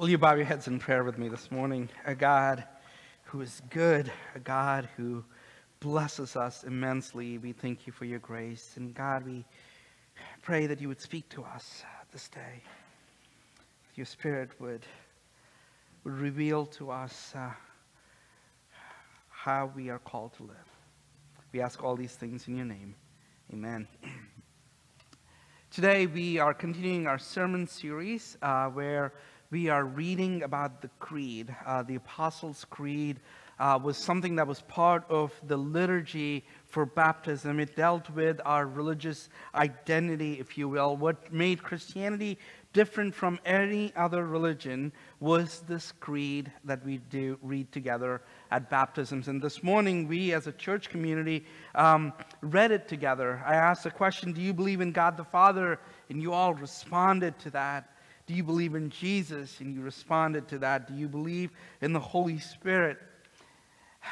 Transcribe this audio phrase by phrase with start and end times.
[0.00, 1.90] Will you bow your heads in prayer with me this morning?
[2.06, 2.64] A God
[3.24, 5.22] who is good, a God who
[5.78, 7.36] blesses us immensely.
[7.36, 8.72] We thank you for your grace.
[8.76, 9.44] And God, we
[10.40, 11.82] pray that you would speak to us
[12.12, 12.62] this day.
[13.94, 14.86] Your Spirit would,
[16.04, 17.50] would reveal to us uh,
[19.28, 20.56] how we are called to live.
[21.52, 22.94] We ask all these things in your name.
[23.52, 23.86] Amen.
[25.70, 29.12] Today we are continuing our sermon series uh, where
[29.50, 31.54] we are reading about the Creed.
[31.66, 33.18] Uh, the Apostles' Creed
[33.58, 37.58] uh, was something that was part of the liturgy for baptism.
[37.58, 40.96] It dealt with our religious identity, if you will.
[40.96, 42.38] What made Christianity
[42.72, 49.26] different from any other religion was this creed that we do read together at baptisms.
[49.26, 53.42] And this morning, we as a church community um, read it together.
[53.44, 55.80] I asked the question Do you believe in God the Father?
[56.08, 57.90] And you all responded to that.
[58.30, 59.58] Do you believe in Jesus?
[59.58, 60.86] And you responded to that.
[60.86, 61.50] Do you believe
[61.80, 62.96] in the Holy Spirit?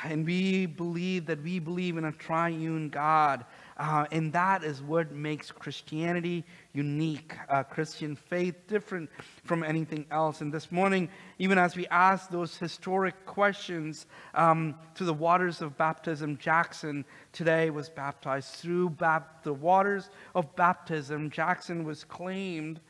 [0.02, 3.44] And we believe that we believe in a triune God.
[3.76, 9.08] Uh, and that is what makes Christianity unique, uh, Christian faith different
[9.44, 10.40] from anything else.
[10.40, 15.78] And this morning, even as we ask those historic questions um, to the waters of
[15.78, 21.30] baptism, Jackson today was baptized through bap- the waters of baptism.
[21.30, 22.80] Jackson was claimed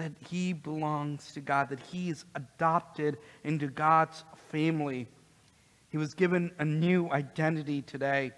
[0.00, 5.06] that he belongs to God, that he is adopted into God's family.
[5.90, 8.32] He was given a new identity today.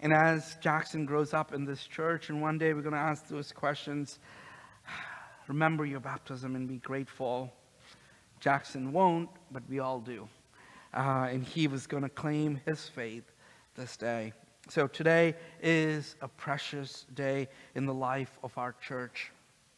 [0.00, 3.26] And as Jackson grows up in this church, and one day we're going to ask
[3.28, 4.18] those questions,
[5.48, 7.50] remember your baptism and be grateful.
[8.40, 10.28] Jackson won't, but we all do.
[10.92, 13.24] Uh, and he was going to claim his faith
[13.76, 14.34] this day.
[14.68, 19.30] So today is a precious day in the life of our church.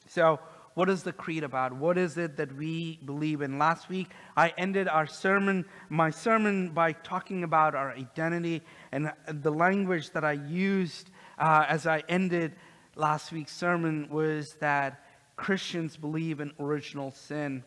[0.06, 0.40] So,
[0.72, 1.74] what is the creed about?
[1.74, 3.58] What is it that we believe in?
[3.58, 9.50] Last week, I ended our sermon, my sermon, by talking about our identity and the
[9.50, 12.54] language that I used uh, as I ended
[12.94, 15.04] last week's sermon was that
[15.36, 17.62] Christians believe in original sin.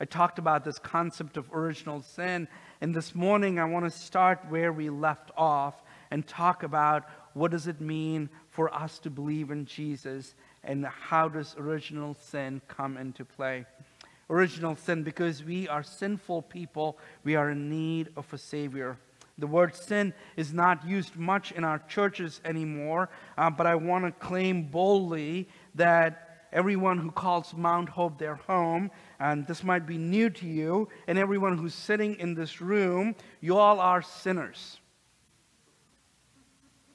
[0.00, 2.46] I talked about this concept of original sin,
[2.80, 7.04] and this morning I want to start where we left off and talk about
[7.34, 10.34] what does it mean for us to believe in Jesus
[10.64, 13.64] and how does original sin come into play.
[14.28, 18.96] Original sin, because we are sinful people, we are in need of a Savior.
[19.38, 24.04] The word sin is not used much in our churches anymore, uh, but I want
[24.04, 29.96] to claim boldly that everyone who calls Mount Hope their home, and this might be
[29.96, 34.79] new to you, and everyone who's sitting in this room, you all are sinners.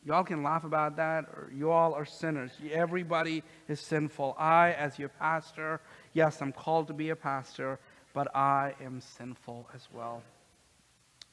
[0.06, 2.52] Y'all can laugh about that, or you all are sinners.
[2.72, 4.36] Everybody is sinful.
[4.38, 5.82] I, as your pastor,
[6.14, 7.80] yes, I'm called to be a pastor,
[8.14, 10.22] but I am sinful as well.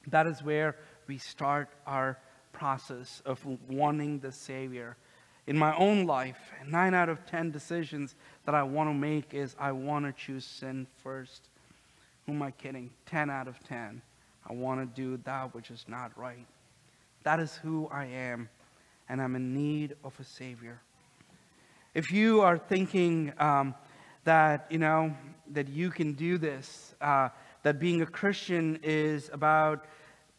[0.06, 2.18] That is where we start our
[2.52, 4.96] process of wanting the Savior.
[5.46, 8.14] In my own life, nine out of ten decisions
[8.46, 11.50] that I want to make is I want to choose sin first.
[12.24, 12.90] Who am I kidding?
[13.04, 14.00] Ten out of ten.
[14.48, 16.46] I want to do that which is not right.
[17.24, 18.48] That is who I am
[19.08, 20.80] and I'm in need of a Savior.
[21.94, 23.74] If you are thinking um,
[24.24, 25.14] that, you know,
[25.52, 27.28] that you can do this, uh,
[27.62, 29.84] that being a Christian is about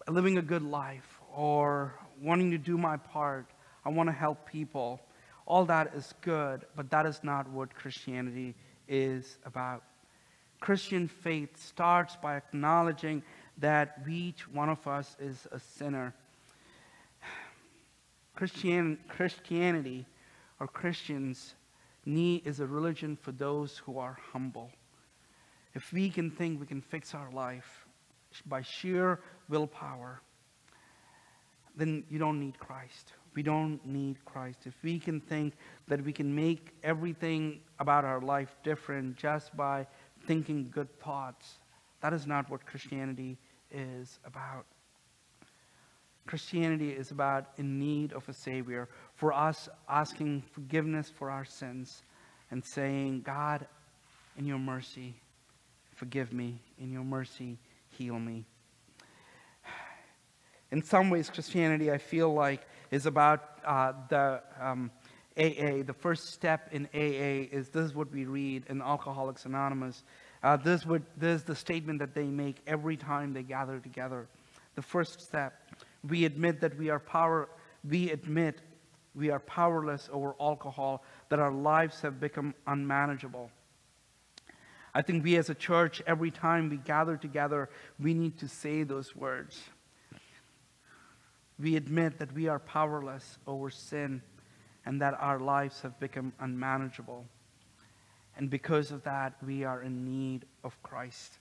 [0.09, 3.45] living a good life or wanting to do my part,
[3.85, 4.99] I want to help people,
[5.45, 8.55] all that is good, but that is not what Christianity
[8.87, 9.83] is about.
[10.59, 13.21] Christian faith starts by acknowledging
[13.57, 16.13] that each one of us is a sinner
[18.35, 20.05] Christian, Christianity
[20.59, 21.55] or Christians
[22.05, 24.71] need is a religion for those who are humble.
[25.73, 27.85] If we can think we can fix our life
[28.45, 30.21] by sheer willpower,
[31.75, 33.13] then you don't need Christ.
[33.35, 34.59] We don't need Christ.
[34.65, 35.55] If we can think
[35.87, 39.87] that we can make everything about our life different just by
[40.27, 41.59] thinking good thoughts,
[42.01, 43.37] that is not what Christianity
[43.71, 44.65] is about.
[46.25, 52.01] Christianity is about in need of a Savior, for us asking forgiveness for our sins
[52.51, 53.65] and saying, God,
[54.37, 55.15] in your mercy,
[55.95, 56.59] forgive me.
[56.79, 57.57] In your mercy,
[57.89, 58.45] heal me.
[60.71, 64.91] In some ways, Christianity, I feel like, is about uh, the um,
[65.37, 65.83] AA.
[65.85, 70.03] The first step in AA is this is what we read in Alcoholics Anonymous.
[70.41, 74.27] Uh, this, would, this is the statement that they make every time they gather together.
[74.75, 75.53] The first step
[76.07, 77.49] we admit that we are power,
[77.87, 78.61] we admit
[79.15, 83.49] we are powerless over alcohol, that our lives have become unmanageable.
[84.93, 87.69] I think we as a church, every time we gather together,
[87.99, 89.61] we need to say those words.
[91.59, 94.21] We admit that we are powerless over sin
[94.85, 97.25] and that our lives have become unmanageable.
[98.35, 101.39] And because of that, we are in need of Christ.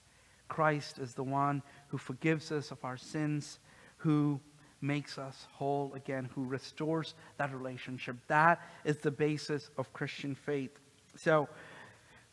[0.48, 3.58] Christ is the one who forgives us of our sins,
[3.96, 4.40] who
[4.82, 8.16] makes us whole again, who restores that relationship.
[8.28, 10.78] That is the basis of Christian faith.
[11.16, 11.48] So,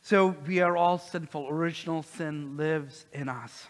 [0.01, 1.47] so we are all sinful.
[1.49, 3.67] Original sin lives in us.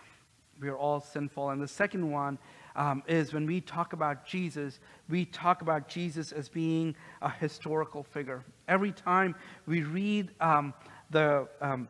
[0.60, 1.50] We are all sinful.
[1.50, 2.38] And the second one
[2.76, 4.80] um, is when we talk about Jesus,
[5.10, 8.44] we talk about Jesus as being a historical figure.
[8.68, 9.36] Every time
[9.66, 10.74] we read um,
[11.10, 11.88] the um,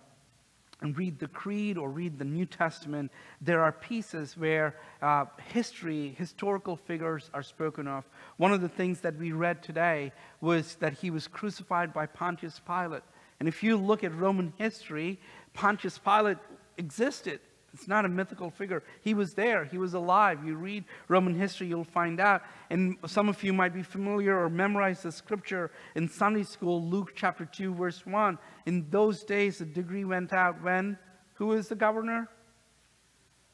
[0.81, 3.11] and read the Creed or read the New Testament,
[3.41, 8.05] there are pieces where uh, history, historical figures are spoken of.
[8.37, 12.61] One of the things that we read today was that he was crucified by Pontius
[12.65, 13.03] Pilate.
[13.39, 15.19] And if you look at Roman history,
[15.53, 16.37] Pontius Pilate
[16.77, 17.39] existed.
[17.73, 18.83] It's not a mythical figure.
[19.01, 19.65] He was there.
[19.65, 20.43] He was alive.
[20.43, 22.41] You read Roman history, you'll find out.
[22.69, 27.13] And some of you might be familiar or memorize the scripture in Sunday school, Luke
[27.15, 28.37] chapter 2, verse 1.
[28.65, 30.97] In those days, the decree went out when?
[31.35, 32.27] Who is the governor?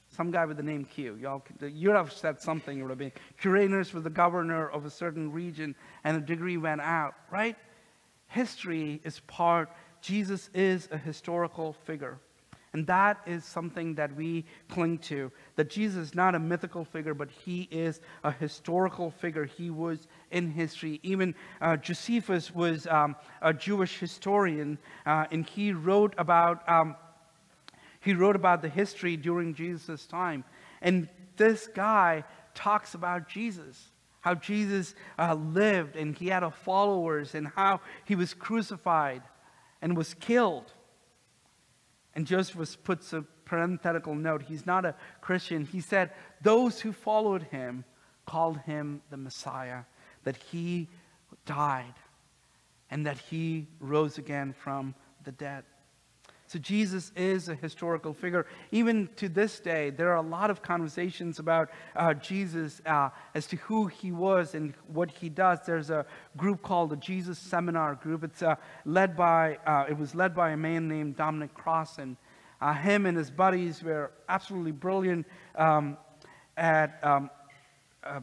[0.09, 1.15] Some guy with the name Q.
[1.15, 2.79] Y'all, you'd have said something.
[2.79, 3.11] It would have been
[3.41, 7.57] Quirinius was the governor of a certain region, and a decree went out, right?
[8.27, 9.69] History is part,
[10.01, 12.19] Jesus is a historical figure.
[12.75, 15.31] And that is something that we cling to.
[15.55, 19.45] That Jesus is not a mythical figure, but he is a historical figure.
[19.45, 20.99] He was in history.
[21.01, 26.67] Even uh, Josephus was um, a Jewish historian, uh, and he wrote about.
[26.67, 26.97] Um,
[28.01, 30.43] he wrote about the history during Jesus' time.
[30.81, 31.07] And
[31.37, 33.89] this guy talks about Jesus
[34.19, 39.21] how Jesus uh, lived and he had followers and how he was crucified
[39.83, 40.73] and was killed.
[42.15, 44.43] And Josephus puts a parenthetical note.
[44.43, 45.65] He's not a Christian.
[45.65, 47.83] He said, Those who followed him
[48.25, 49.81] called him the Messiah,
[50.23, 50.87] that he
[51.45, 51.93] died
[52.89, 55.63] and that he rose again from the dead.
[56.47, 58.45] So Jesus is a historical figure.
[58.71, 63.47] Even to this day, there are a lot of conversations about uh, Jesus uh, as
[63.47, 65.59] to who he was and what he does.
[65.65, 66.05] There's a
[66.37, 68.23] group called the Jesus Seminar Group.
[68.23, 68.55] It's uh,
[68.85, 72.15] led by, uh, it was led by a man named Dominic Crossan.
[72.61, 75.25] Uh, him and his buddies were absolutely brilliant
[75.55, 75.97] um,
[76.57, 77.29] at um,
[78.03, 78.19] uh,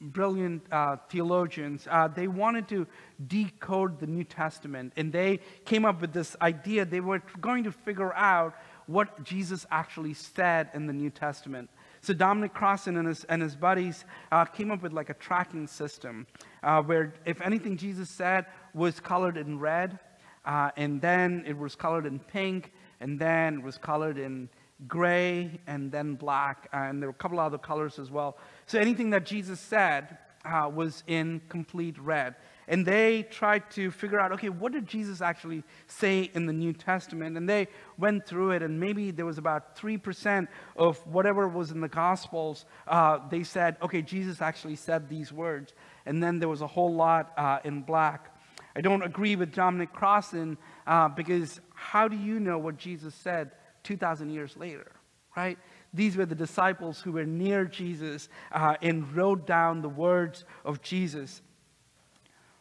[0.00, 2.86] brilliant uh, theologians, uh, they wanted to
[3.26, 4.92] decode the New Testament.
[4.96, 6.84] And they came up with this idea.
[6.84, 8.54] They were going to figure out
[8.86, 11.68] what Jesus actually said in the New Testament.
[12.00, 15.66] So Dominic Crossan and his, and his buddies uh, came up with like a tracking
[15.66, 16.26] system
[16.62, 19.98] uh, where if anything Jesus said was colored in red,
[20.46, 24.48] uh, and then it was colored in pink, and then it was colored in
[24.86, 28.36] gray, and then black, and there were a couple other colors as well.
[28.66, 32.36] So anything that Jesus said uh, was in complete red.
[32.70, 36.74] And they tried to figure out, okay, what did Jesus actually say in the New
[36.74, 37.36] Testament?
[37.38, 37.66] And they
[37.96, 40.46] went through it, and maybe there was about 3%
[40.76, 42.66] of whatever was in the Gospels.
[42.86, 45.72] Uh, they said, okay, Jesus actually said these words.
[46.04, 48.34] And then there was a whole lot uh, in black.
[48.76, 53.52] I don't agree with Dominic Crossan uh, because how do you know what Jesus said
[53.88, 54.92] 2,000 years later,
[55.34, 55.58] right?
[55.94, 60.82] These were the disciples who were near Jesus uh, and wrote down the words of
[60.82, 61.40] Jesus.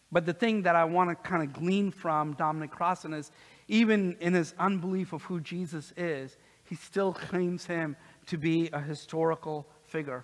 [0.10, 3.29] But the thing that I want to kind of glean from Dominic Crossan is
[3.67, 8.79] even in his unbelief of who Jesus is, he still claims him to be a
[8.79, 10.24] historical figure.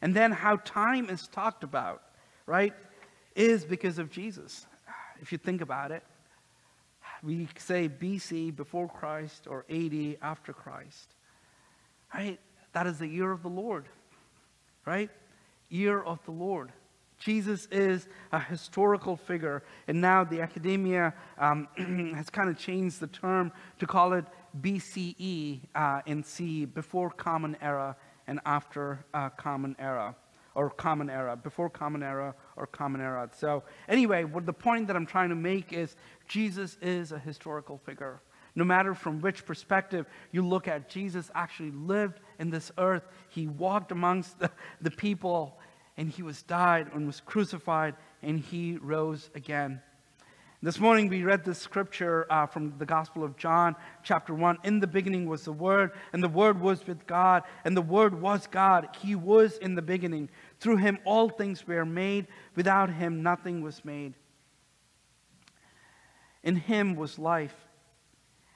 [0.00, 2.00] And then how time is talked about,
[2.46, 2.72] right,
[3.36, 4.66] is because of Jesus.
[5.20, 6.02] If you think about it,
[7.22, 11.14] we say BC, before Christ, or AD, after Christ.
[12.14, 12.38] Right?
[12.72, 13.86] That is the year of the Lord.
[14.86, 15.10] Right?
[15.68, 16.72] Year of the Lord.
[17.18, 21.68] Jesus is a historical figure, and now the academia um,
[22.16, 24.24] has kind of changed the term to call it
[24.58, 27.94] BCE uh, in C, before Common Era
[28.26, 30.14] and after uh, Common Era,
[30.54, 33.28] or Common Era, before Common Era or Common Era.
[33.36, 35.96] So, anyway, what the point that I'm trying to make is
[36.28, 38.20] Jesus is a historical figure.
[38.54, 43.04] No matter from which perspective you look at, Jesus actually lived in this earth.
[43.28, 45.58] He walked amongst the, the people,
[45.96, 49.80] and he was died and was crucified, and he rose again.
[50.62, 54.58] This morning we read this scripture uh, from the Gospel of John, chapter 1.
[54.64, 58.20] In the beginning was the Word, and the Word was with God, and the Word
[58.20, 58.88] was God.
[59.00, 60.28] He was in the beginning.
[60.58, 62.26] Through him all things were made.
[62.56, 64.14] Without him nothing was made.
[66.42, 67.54] In him was life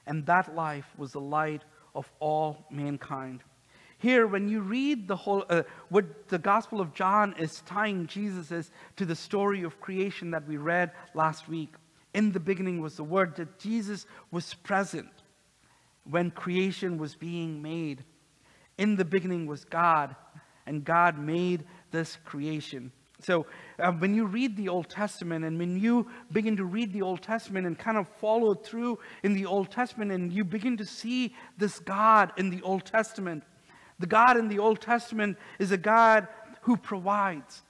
[0.06, 1.62] and that life was the light
[1.94, 3.42] of all mankind.
[3.98, 8.50] Here, when you read the whole, uh, what the Gospel of John is tying Jesus
[8.50, 11.72] is to the story of creation that we read last week.
[12.14, 15.10] In the beginning was the Word, that Jesus was present
[16.08, 18.04] when creation was being made.
[18.78, 20.14] In the beginning was God,
[20.66, 22.92] and God made this creation.
[23.20, 23.46] So,
[23.78, 27.22] uh, when you read the Old Testament and when you begin to read the Old
[27.22, 31.34] Testament and kind of follow through in the Old Testament, and you begin to see
[31.56, 33.42] this God in the Old Testament,
[33.98, 36.28] the God in the Old Testament is a God
[36.62, 37.62] who provides.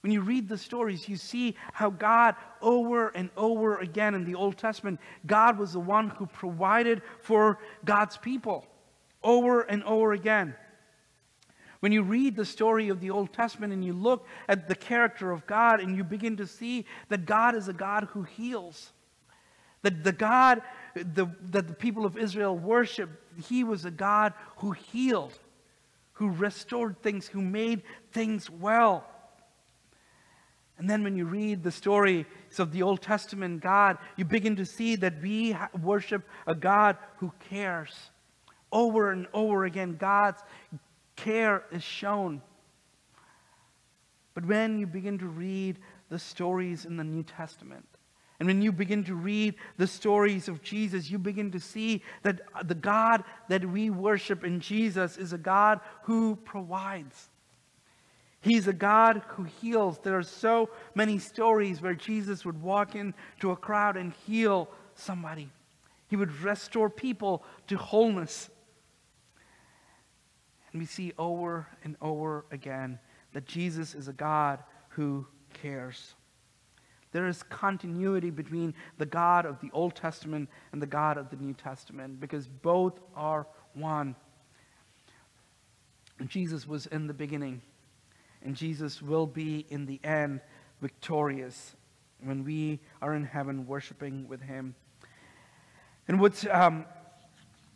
[0.00, 4.36] When you read the stories, you see how God, over and over again in the
[4.36, 8.64] Old Testament, God was the one who provided for God's people
[9.22, 10.54] over and over again.
[11.80, 15.30] When you read the story of the Old Testament and you look at the character
[15.30, 18.92] of God and you begin to see that God is a God who heals,
[19.82, 20.62] that the God
[20.94, 23.10] the, that the people of Israel worship,
[23.48, 25.38] He was a God who healed,
[26.14, 29.06] who restored things, who made things well.
[30.78, 32.24] And then when you read the stories
[32.58, 37.32] of the Old Testament God, you begin to see that we worship a God who
[37.50, 37.94] cares.
[38.70, 40.40] Over and over again, God's
[41.16, 42.42] care is shown.
[44.34, 45.78] But when you begin to read
[46.10, 47.86] the stories in the New Testament,
[48.38, 52.42] and when you begin to read the stories of Jesus, you begin to see that
[52.54, 57.30] uh, the God that we worship in Jesus is a God who provides.
[58.40, 59.98] He's a God who heals.
[59.98, 65.50] There are so many stories where Jesus would walk into a crowd and heal somebody.
[66.08, 68.48] He would restore people to wholeness.
[70.72, 72.98] And we see over and over again
[73.32, 76.14] that Jesus is a God who cares.
[77.12, 81.36] There is continuity between the God of the Old Testament and the God of the
[81.36, 84.14] New Testament because both are one.
[86.26, 87.62] Jesus was in the beginning,
[88.42, 90.40] and Jesus will be in the end
[90.80, 91.76] victorious
[92.22, 94.74] when we are in heaven worshiping with Him.
[96.06, 96.86] And what's um,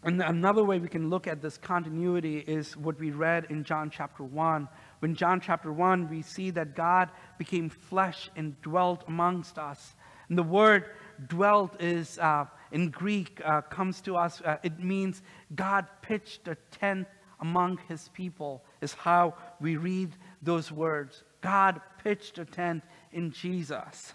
[0.04, 3.88] and another way we can look at this continuity is what we read in John
[3.88, 4.68] chapter 1.
[4.98, 9.94] When John chapter 1, we see that God became flesh and dwelt amongst us.
[10.28, 10.86] And the word
[11.28, 15.22] dwelt is, uh, in Greek, uh, comes to us, uh, it means
[15.54, 17.06] God pitched a tent
[17.38, 21.22] among his people, is how we read those words.
[21.40, 22.82] God pitched a tent
[23.12, 24.12] in Jesus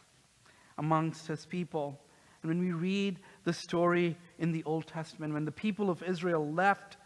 [0.77, 1.99] amongst his people.
[2.41, 6.51] And when we read the story in the Old Testament when the people of Israel
[6.51, 6.97] left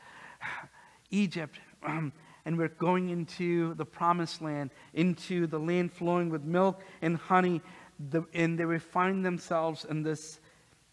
[1.12, 2.12] Egypt um,
[2.46, 7.62] and were going into the promised land, into the land flowing with milk and honey,
[8.10, 10.40] the, and they find themselves in this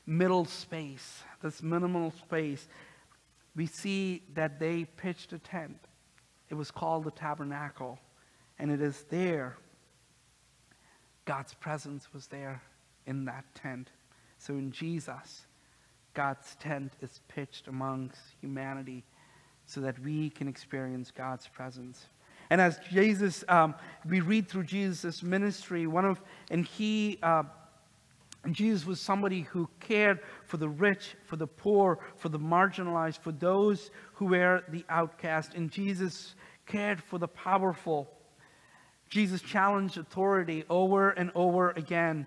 [0.07, 2.69] middle space, this minimal space.
[3.57, 5.79] We see that they pitched a tent.
[6.51, 7.99] It was called the tabernacle.
[8.59, 9.57] And it is there,
[11.25, 12.63] God's presence was there
[13.07, 13.91] in that tent.
[14.39, 15.47] So in Jesus,
[16.15, 19.05] God's tent is pitched amongst humanity
[19.67, 22.07] so that we can experience God's presence.
[22.51, 23.75] And as Jesus, um,
[24.09, 27.43] we read through Jesus' ministry, one of, and he, uh,
[28.51, 33.33] Jesus was somebody who cared for the rich, for the poor, for the marginalized, for
[33.33, 35.55] those who were the outcast.
[35.55, 36.35] And Jesus
[36.67, 38.11] cared for the powerful.
[39.09, 42.27] Jesus challenged authority over and over again.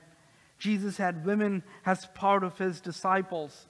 [0.57, 3.67] Jesus had women as part of his disciples.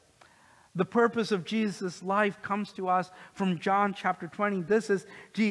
[0.74, 4.62] The purpose of Jesus' life comes to us from John chapter 20.
[4.62, 5.06] This is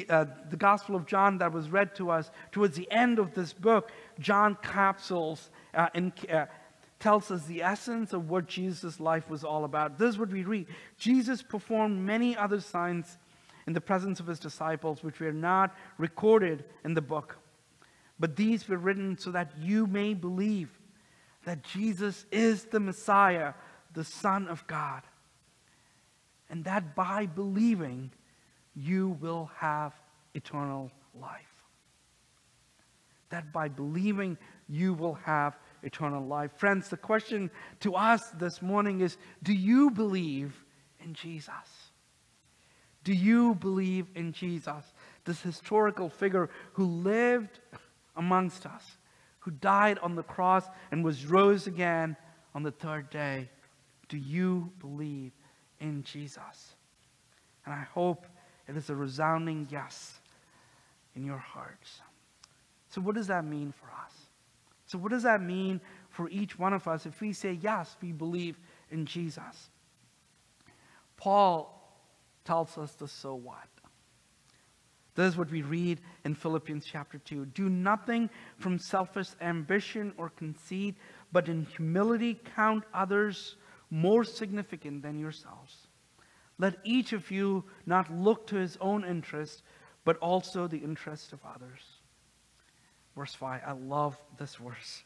[0.09, 2.31] uh, the Gospel of John that was read to us.
[2.53, 6.47] Towards the end of this book, John capsules uh, and uh,
[6.99, 9.99] tells us the essence of what Jesus' life was all about.
[9.99, 13.19] This is what we read Jesus performed many other signs
[13.67, 17.37] in the presence of his disciples, which were not recorded in the book.
[18.21, 20.71] But these were written so that you may believe
[21.45, 23.55] that Jesus is the Messiah,
[23.95, 25.03] the Son of God
[26.51, 28.11] and that by believing,
[28.75, 29.95] you will have
[30.35, 31.47] eternal life.
[33.31, 34.37] That by believing,
[34.69, 36.51] you will have eternal life.
[36.57, 37.51] Friends, the question
[37.81, 40.65] to us this morning is do you believe
[40.99, 41.53] in Jesus?
[43.05, 44.85] Do you believe in Jesus,
[45.25, 47.61] this historical figure who lived
[48.17, 48.99] amongst us,
[49.41, 52.17] who died on the cross and was rose again
[52.55, 53.49] on the third day?
[54.09, 55.33] Do you believe
[55.81, 56.75] in Jesus.
[57.65, 58.27] And I hope
[58.69, 60.21] it is a resounding yes
[61.17, 62.01] in your hearts.
[62.89, 64.13] So, what does that mean for us?
[64.87, 68.13] So, what does that mean for each one of us if we say, yes, we
[68.13, 68.59] believe
[68.91, 69.71] in Jesus?
[71.17, 71.77] Paul
[72.45, 73.69] tells us the so what.
[75.21, 77.45] This is what we read in Philippians chapter 2.
[77.45, 80.95] Do nothing from selfish ambition or conceit,
[81.31, 83.57] but in humility count others
[83.91, 85.89] more significant than yourselves.
[86.57, 89.63] Let each of you not look to his own interest,
[90.07, 91.83] but also the interest of others.
[93.15, 95.03] Verse 5, I love this verse.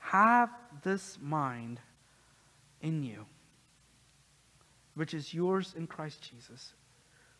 [0.00, 0.50] Have
[0.82, 1.80] this mind
[2.82, 3.24] in you,
[4.96, 6.74] which is yours in Christ Jesus,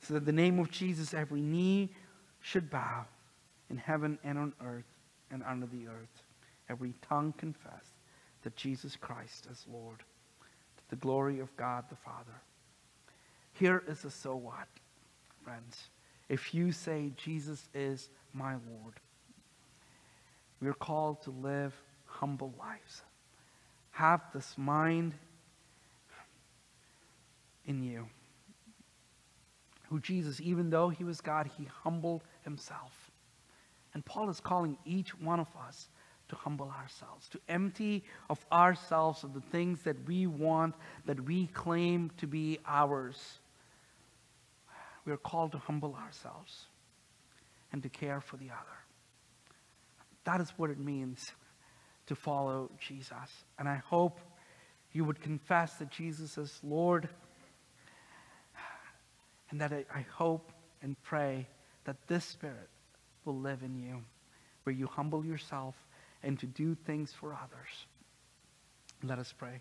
[0.00, 1.90] so that the name of Jesus every knee
[2.40, 3.04] should bow
[3.68, 4.84] in heaven and on earth
[5.30, 6.22] and under the earth,
[6.68, 7.94] every tongue confess
[8.42, 12.40] that Jesus Christ is Lord, to the glory of God the Father.
[13.52, 14.68] Here is the so what,
[15.44, 15.90] friends.
[16.28, 18.94] If you say Jesus is my Lord,
[20.60, 21.74] we are called to live
[22.06, 23.02] humble lives.
[23.92, 25.14] Have this mind
[27.66, 28.06] in you.
[29.90, 33.10] Who Jesus, even though he was God, he humbled himself.
[33.92, 35.88] And Paul is calling each one of us
[36.28, 41.48] to humble ourselves, to empty of ourselves of the things that we want, that we
[41.48, 43.40] claim to be ours.
[45.04, 46.66] We are called to humble ourselves
[47.72, 48.78] and to care for the other.
[50.22, 51.32] That is what it means
[52.06, 53.44] to follow Jesus.
[53.58, 54.20] And I hope
[54.92, 57.08] you would confess that Jesus is Lord
[59.50, 61.46] and that I, hope and pray
[61.84, 62.68] that this Spirit
[63.24, 64.02] will live in you,
[64.62, 65.74] where you humble yourself
[66.22, 67.86] and to do things for others.
[69.02, 69.60] Let us pray.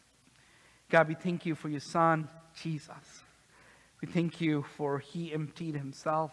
[0.90, 2.28] God, we thank you for your Son,
[2.62, 3.24] Jesus.
[4.02, 6.32] We thank you for he emptied himself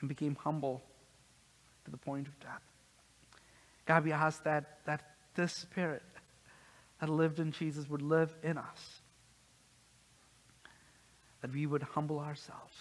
[0.00, 0.82] and became humble
[1.84, 2.62] to the point of death.
[3.86, 5.02] God, we ask that, that
[5.34, 6.02] this Spirit
[7.00, 9.00] that lived in Jesus would live in us
[11.44, 12.74] that we would humble ourselves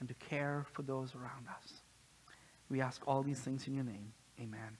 [0.00, 1.74] and to care for those around us.
[2.68, 4.12] We ask all these things in your name.
[4.40, 4.76] Amen.